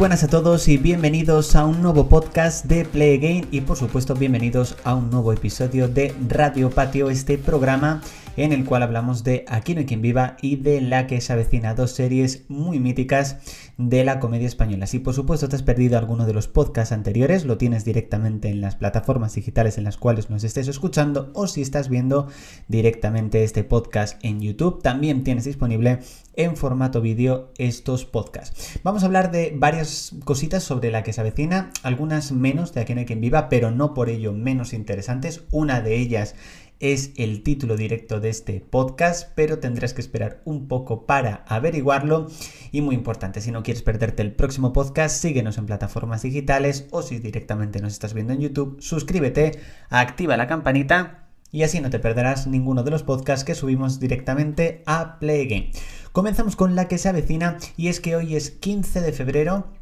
[0.00, 4.14] buenas a todos y bienvenidos a un nuevo podcast de Play Game y por supuesto
[4.14, 8.00] bienvenidos a un nuevo episodio de Radio Patio, este programa
[8.40, 11.32] en el cual hablamos de Aquí no hay quien viva y de la que se
[11.32, 13.36] avecina, dos series muy míticas
[13.76, 14.86] de la comedia española.
[14.86, 18.62] Si por supuesto te has perdido alguno de los podcasts anteriores, lo tienes directamente en
[18.62, 22.28] las plataformas digitales en las cuales nos estés escuchando o si estás viendo
[22.68, 25.98] directamente este podcast en YouTube, también tienes disponible
[26.34, 28.80] en formato vídeo estos podcasts.
[28.82, 32.94] Vamos a hablar de varias cositas sobre la que se avecina, algunas menos de Aquí
[32.94, 35.42] no hay quien viva, pero no por ello menos interesantes.
[35.50, 36.34] Una de ellas
[36.80, 42.28] es el título directo de este podcast, pero tendrás que esperar un poco para averiguarlo.
[42.72, 47.02] Y muy importante, si no quieres perderte el próximo podcast, síguenos en plataformas digitales o
[47.02, 51.98] si directamente nos estás viendo en YouTube, suscríbete, activa la campanita y así no te
[51.98, 55.72] perderás ninguno de los podcasts que subimos directamente a Play Game.
[56.12, 59.79] Comenzamos con la que se avecina y es que hoy es 15 de febrero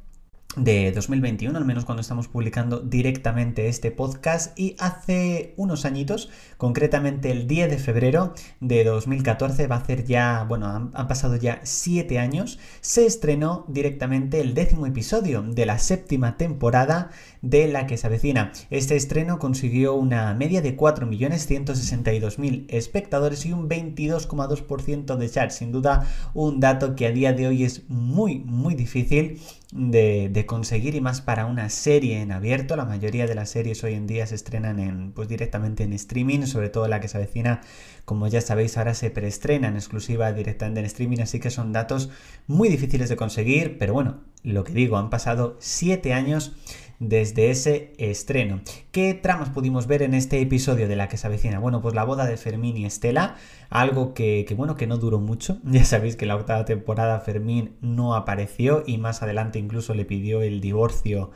[0.56, 4.58] de 2021, al menos cuando estamos publicando directamente este podcast.
[4.58, 10.44] Y hace unos añitos, concretamente el 10 de febrero de 2014, va a ser ya,
[10.48, 16.38] bueno, han, pasado ya 7 años, se estrenó directamente el décimo episodio de la séptima
[16.38, 17.10] temporada
[17.42, 18.52] de la que se avecina.
[18.70, 25.50] Este estreno consiguió una media de 4.162.000 espectadores y un 22,2% de chat.
[25.50, 29.40] Sin duda, un dato que a día de hoy es muy, muy difícil
[29.72, 32.74] de, conseguir y más para una serie en abierto.
[32.74, 36.46] La mayoría de las series hoy en día se estrenan en, pues, directamente en streaming,
[36.46, 37.60] sobre todo la que se avecina,
[38.04, 42.10] como ya sabéis, ahora se preestrena en exclusiva directamente en streaming, así que son datos
[42.48, 46.56] muy difíciles de conseguir, pero bueno, lo que digo, han pasado 7 años
[46.98, 48.60] desde ese estreno.
[48.90, 51.60] ¿Qué tramas pudimos ver en este episodio de la que se avecina?
[51.60, 53.36] Bueno, pues la boda de Fermín y Estela,
[53.70, 55.58] algo que, bueno, que no duró mucho.
[55.64, 60.42] Ya sabéis que la octava temporada Fermín no apareció y más adelante incluso le pidió
[60.42, 61.30] el divorcio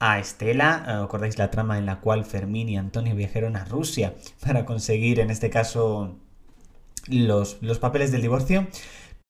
[0.00, 0.84] a Estela.
[0.88, 5.20] Eh, ¿Acordáis la trama en la cual Fermín y Antonio viajaron a Rusia para conseguir,
[5.20, 6.16] en este caso,
[7.08, 8.66] los, los papeles del divorcio?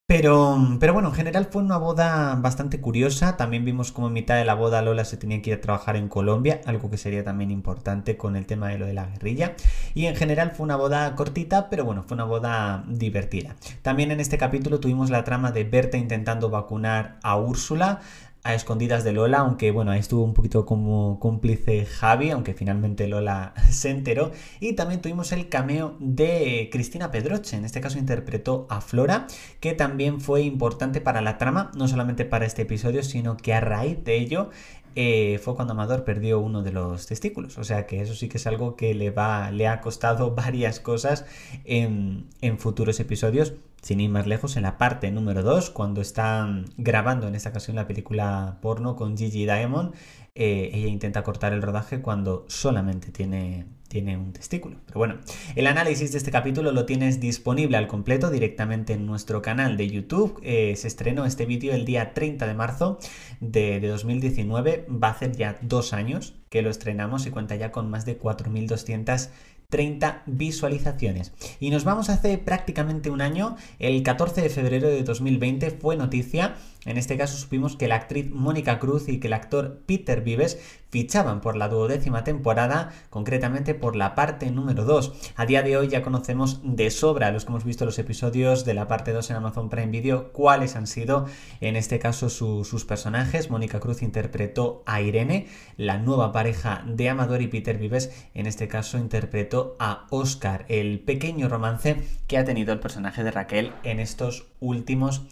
[0.05, 3.37] Pero, pero bueno, en general fue una boda bastante curiosa.
[3.37, 5.95] También vimos como en mitad de la boda Lola se tenía que ir a trabajar
[5.95, 9.55] en Colombia, algo que sería también importante con el tema de lo de la guerrilla.
[9.93, 13.55] Y en general fue una boda cortita, pero bueno, fue una boda divertida.
[13.81, 18.01] También en este capítulo tuvimos la trama de Berta intentando vacunar a Úrsula
[18.43, 23.07] a escondidas de Lola, aunque bueno, ahí estuvo un poquito como cómplice Javi, aunque finalmente
[23.07, 24.31] Lola se enteró.
[24.59, 29.27] Y también tuvimos el cameo de Cristina Pedroche, en este caso interpretó a Flora,
[29.61, 33.61] que también fue importante para la trama, no solamente para este episodio, sino que a
[33.61, 34.49] raíz de ello
[34.95, 37.57] eh, fue cuando Amador perdió uno de los testículos.
[37.57, 40.79] O sea que eso sí que es algo que le, va, le ha costado varias
[40.79, 41.25] cosas
[41.65, 42.27] en,
[42.57, 47.35] futuros episodios sin ir más lejos, en la parte número 2, cuando están grabando en
[47.35, 49.93] esta ocasión la película porno con Gigi Diamond,
[50.35, 54.77] eh, ella intenta cortar el rodaje cuando solamente tiene, tiene un testículo.
[54.87, 55.19] Pero bueno,
[55.55, 59.89] el análisis de este capítulo lo tienes disponible al completo directamente en nuestro canal de
[59.89, 60.39] YouTube.
[60.41, 62.97] Eh, se estrenó este vídeo el día 30 de marzo
[63.41, 64.87] de, de 2019.
[64.89, 68.19] Va a hacer ya dos años que lo estrenamos y cuenta ya con más de
[68.19, 69.29] 4.200
[69.73, 71.33] 30 visualizaciones.
[71.59, 76.53] Y nos vamos hace prácticamente un año, el 14 de febrero de 2020 fue noticia
[76.85, 80.59] en este caso supimos que la actriz Mónica Cruz y que el actor Peter Vives
[80.89, 85.33] fichaban por la duodécima temporada, concretamente por la parte número 2.
[85.35, 88.73] A día de hoy ya conocemos de sobra, los que hemos visto los episodios de
[88.73, 91.25] la parte 2 en Amazon Prime Video, cuáles han sido
[91.61, 93.49] en este caso sus personajes.
[93.49, 95.47] Mónica Cruz interpretó a Irene,
[95.77, 100.99] la nueva pareja de Amador y Peter Vives en este caso interpretó a Oscar, el
[100.99, 101.97] pequeño romance
[102.27, 105.23] que ha tenido el personaje de Raquel en estos últimos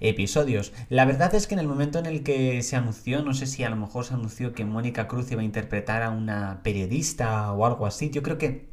[0.00, 0.72] episodios.
[0.88, 3.64] La verdad es que en el momento en el que se anunció, no sé si
[3.64, 7.66] a lo mejor se anunció que Mónica Cruz iba a interpretar a una periodista o
[7.66, 8.70] algo así, yo creo que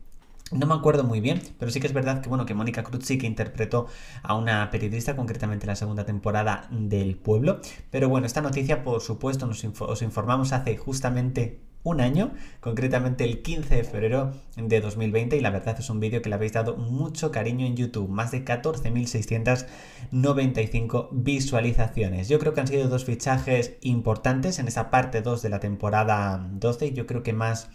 [0.51, 3.06] no me acuerdo muy bien, pero sí que es verdad que bueno, que Mónica Cruz
[3.06, 3.88] sí que interpretó
[4.24, 7.59] a una periodista, concretamente en la segunda temporada del pueblo.
[7.92, 13.41] Pero bueno, esta noticia, por supuesto, nos os informamos hace justamente un año, concretamente el
[13.41, 16.75] 15 de febrero de 2020 y la verdad es un vídeo que le habéis dado
[16.75, 22.27] mucho cariño en YouTube, más de 14.695 visualizaciones.
[22.27, 26.45] Yo creo que han sido dos fichajes importantes en esa parte 2 de la temporada
[26.51, 27.69] 12, yo creo que más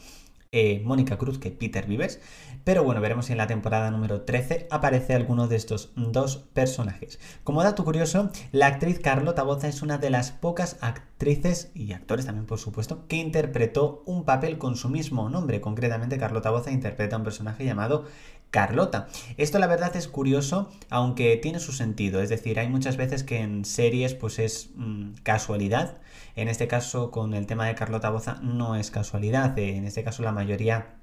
[0.52, 2.20] eh, Mónica Cruz que Peter Vives.
[2.62, 7.18] Pero bueno, veremos si en la temporada número 13 aparece alguno de estos dos personajes.
[7.42, 12.26] Como dato curioso, la actriz Carlota Boza es una de las pocas actrices y actores
[12.26, 15.60] también, por supuesto, que interpretó un papel con su mismo nombre.
[15.60, 18.04] Concretamente, Carlota Boza interpreta un personaje llamado
[18.52, 19.08] Carlota.
[19.38, 22.20] Esto la verdad es curioso, aunque tiene su sentido.
[22.20, 25.96] Es decir, hay muchas veces que en series pues es mm, casualidad.
[26.36, 29.58] En este caso, con el tema de Carlota Boza, no es casualidad.
[29.58, 31.00] En este caso, la mayoría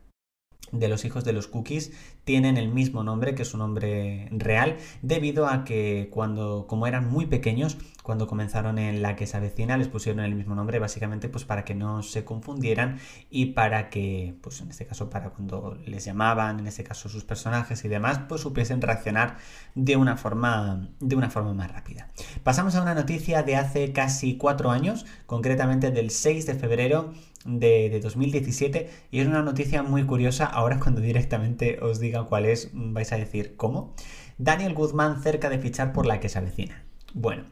[0.71, 1.91] de los hijos de los cookies
[2.29, 7.25] tienen el mismo nombre que su nombre real debido a que cuando como eran muy
[7.25, 11.43] pequeños cuando comenzaron en la que se avecina les pusieron el mismo nombre básicamente pues
[11.43, 12.99] para que no se confundieran
[13.31, 17.23] y para que pues en este caso para cuando les llamaban en este caso sus
[17.23, 19.37] personajes y demás pues supiesen reaccionar
[19.73, 22.09] de una forma de una forma más rápida
[22.43, 27.11] pasamos a una noticia de hace casi cuatro años concretamente del 6 de febrero
[27.45, 30.45] de, 2017 y es una noticia muy curiosa.
[30.45, 33.93] Ahora cuando directamente os diga cuál es, vais a decir cómo.
[34.37, 36.83] Daniel Guzmán cerca de fichar por la que se avecina.
[37.13, 37.43] Bueno,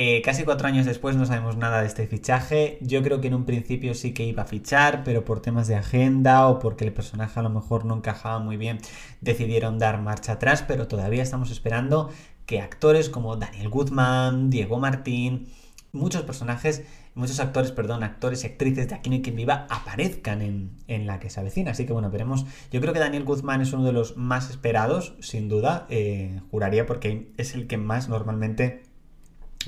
[0.00, 2.78] eh, casi cuatro años después no sabemos nada de este fichaje.
[2.80, 5.74] Yo creo que en un principio sí que iba a fichar, pero por temas de
[5.74, 8.78] agenda o porque el personaje a lo mejor no encajaba muy bien,
[9.20, 12.10] decidieron dar marcha atrás, pero todavía estamos esperando
[12.46, 15.48] que actores como Daniel Guzmán, Diego Martín,
[15.92, 20.42] muchos personajes, muchos actores, perdón, actores y actrices de Aquí no hay quien viva aparezcan
[20.42, 21.72] en, la que se avecina.
[21.72, 22.46] Así que bueno, veremos.
[22.70, 25.86] Yo creo que Daniel Guzmán es uno de los más esperados, sin duda.
[25.90, 28.82] Eh, juraría porque es el que más normalmente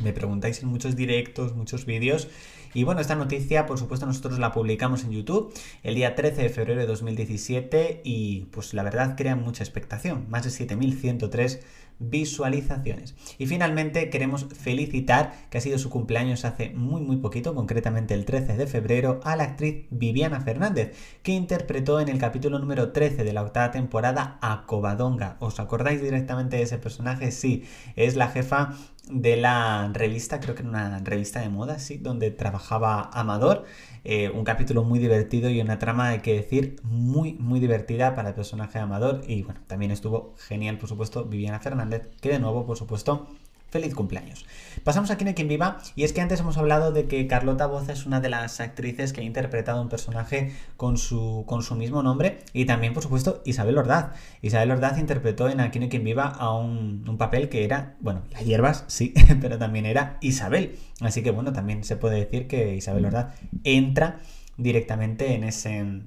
[0.03, 2.29] me preguntáis en muchos directos, muchos vídeos.
[2.73, 5.53] Y bueno, esta noticia, por supuesto, nosotros la publicamos en YouTube
[5.83, 10.27] el día 13 de febrero de 2017 y pues la verdad crea mucha expectación.
[10.29, 11.61] Más de 7103
[12.01, 13.15] visualizaciones.
[13.39, 18.25] Y finalmente queremos felicitar, que ha sido su cumpleaños hace muy muy poquito, concretamente el
[18.25, 23.23] 13 de febrero, a la actriz Viviana Fernández, que interpretó en el capítulo número 13
[23.23, 25.37] de la octava temporada a Covadonga.
[25.39, 27.31] ¿Os acordáis directamente de ese personaje?
[27.31, 27.65] Sí,
[27.95, 28.75] es la jefa
[29.13, 33.65] de la revista, creo que era una revista de moda, sí, donde trabajaba Amador.
[34.05, 38.31] Eh, un capítulo muy divertido y una trama, hay que decir, muy, muy divertida para
[38.31, 39.23] el personaje Amador.
[39.27, 43.29] Y bueno, también estuvo genial, por supuesto, Viviana Fernández, que de nuevo, por supuesto,
[43.71, 44.45] feliz cumpleaños.
[44.85, 47.93] Pasamos aquí en Quien Viva, y es que antes hemos hablado de que Carlota Boza
[47.93, 52.03] es una de las actrices que ha interpretado un personaje con su, con su mismo
[52.03, 54.15] nombre, y también, por supuesto, Isabel Ordaz.
[54.43, 58.23] Isabel Ordaz interpretó en Aquí no quien viva a un, un papel que era, bueno,
[58.33, 60.77] las hierbas, sí, pero también era Isabel.
[61.01, 63.35] Así que, bueno, también se puede decir que Isabel Ordaz
[63.65, 64.21] entra
[64.57, 66.03] directamente en ese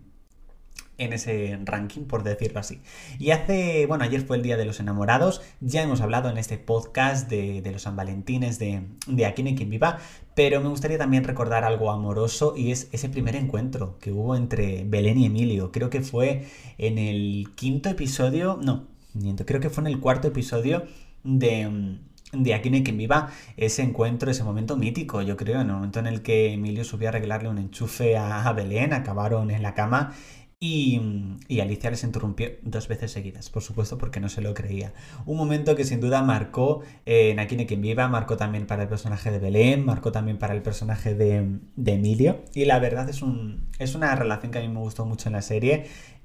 [0.97, 2.81] en ese ranking, por decirlo así.
[3.19, 6.57] Y hace, bueno, ayer fue el Día de los Enamorados, ya hemos hablado en este
[6.57, 9.97] podcast de, los San Valentines de, de Aquí hay quien viva,
[10.35, 14.83] pero me gustaría también recordar algo amoroso y es ese primer encuentro que hubo entre
[14.83, 15.71] Belén y Emilio.
[15.71, 16.47] Creo que fue
[16.77, 18.87] en el quinto episodio, no,
[19.45, 20.83] creo que fue en el cuarto episodio
[21.23, 21.97] de
[22.33, 25.75] de Aquí no hay quien viva ese encuentro, ese momento mítico, yo creo, en el
[25.75, 29.75] momento en el que Emilio subió a arreglarle un enchufe a Belén, acabaron en la
[29.75, 30.13] cama
[30.65, 34.93] y, Alicia les interrumpió dos veces seguidas, por supuesto, porque no se lo creía.
[35.25, 38.87] Un momento que sin duda marcó eh, en Aquí quien viva, marcó también para el
[38.87, 42.45] personaje de Belén, marcó también para el personaje de, de Emilio.
[42.53, 45.33] Y la verdad es, un, es una relación que a mí me gustó mucho en
[45.33, 45.83] la serie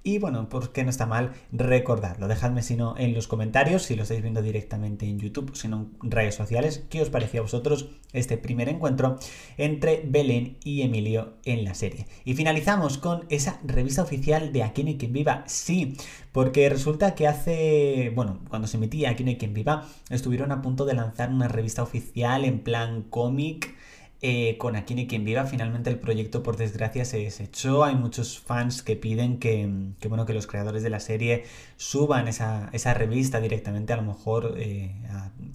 [0.08, 2.28] y bueno, ¿por qué no está mal recordarlo?
[2.28, 5.90] Dejadme si no en los comentarios, si lo estáis viendo directamente en YouTube, si no
[6.02, 9.18] en redes sociales, qué os parecía a vosotros este primer encuentro
[9.58, 12.06] entre Belén y Emilio en la serie.
[12.24, 15.44] Y finalizamos con esa revista oficial de Aquí no hay quien viva.
[15.46, 15.94] Sí,
[16.32, 20.62] porque resulta que hace, bueno, cuando se emitía Aquí no hay quien viva, estuvieron a
[20.62, 23.76] punto de lanzar una revista oficial en plan cómic
[24.20, 27.84] eh, con ni quien viva, finalmente el proyecto por desgracia se desechó.
[27.84, 29.70] Hay muchos fans que piden que,
[30.08, 31.44] bueno, que los creadores de la serie
[31.76, 34.92] suban esa, revista directamente a lo mejor eh,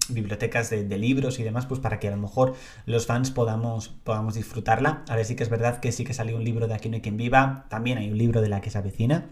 [0.08, 2.54] bibliotecas de, libros y demás, pues para que a lo mejor
[2.86, 5.04] los fans podamos, podamos disfrutarla.
[5.08, 6.94] A ver, sí que es verdad que sí que salió un libro de Aquí no
[6.94, 9.26] hay quien viva, también hay un libro de la que se avecina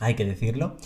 [0.00, 0.76] hay que decirlo.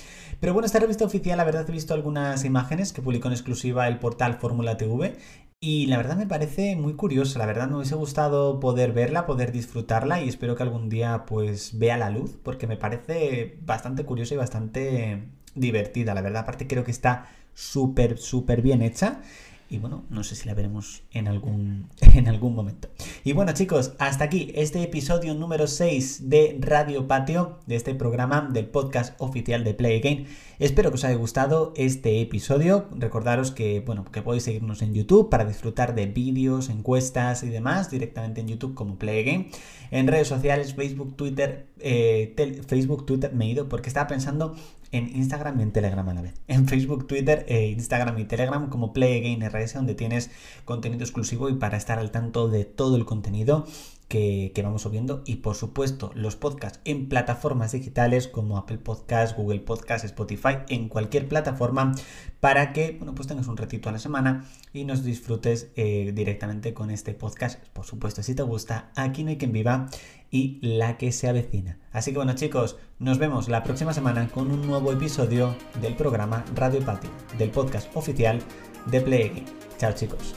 [0.40, 3.88] Pero bueno, esta revista oficial, la verdad he visto algunas imágenes que publicó en exclusiva
[3.88, 5.16] el portal Fórmula TV
[5.60, 9.52] y la verdad me parece muy curiosa, la verdad me hubiese gustado poder verla, poder
[9.52, 14.34] disfrutarla y espero que algún día pues vea la luz porque me parece bastante curiosa
[14.34, 16.42] y bastante divertida, la verdad.
[16.42, 19.22] Aparte creo que está súper, súper bien hecha
[19.68, 22.88] y bueno, no sé si la veremos en algún, en algún momento.
[23.25, 28.49] Y bueno chicos, hasta aquí este episodio número 6 de Radio Patio, de este programa
[28.52, 30.26] del podcast oficial de Play Game.
[30.58, 32.88] Espero que os haya gustado este episodio.
[32.96, 37.90] Recordaros que, bueno, que podéis seguirnos en YouTube para disfrutar de vídeos, encuestas y demás
[37.90, 39.50] directamente en YouTube como Play Game.
[39.90, 42.35] En redes sociales, Facebook, Twitter, eh,
[42.66, 44.56] Facebook, Twitter, me he ido porque estaba pensando
[44.93, 46.35] en Instagram y en Telegram a la vez.
[46.49, 50.31] En Facebook, Twitter, eh, Instagram y Telegram como Play RS, donde tienes
[50.64, 53.66] contenido exclusivo y para estar al tanto de todo el contenido
[54.09, 59.61] que, vamos subiendo y por supuesto los podcasts en plataformas digitales como Apple Podcasts, Google
[59.61, 61.93] Podcasts, Spotify, en cualquier plataforma
[62.40, 66.73] para que bueno, pues tengas un ratito a la semana y nos disfrutes eh, directamente
[66.73, 67.61] con este podcast.
[67.73, 69.88] Por supuesto, si te gusta, aquí no hay quien viva
[70.30, 71.78] y la que se avecina.
[71.92, 76.45] Así que bueno chicos, nos vemos la próxima semana con un nuevo episodio del programa
[76.54, 78.38] Radio Patio, del podcast oficial
[78.87, 79.45] de Play
[79.78, 80.35] Chao chicos.